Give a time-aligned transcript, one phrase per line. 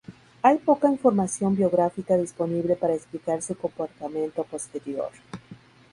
[0.41, 5.11] Hay poca información biográfica disponible para explicar su comportamiento posterior.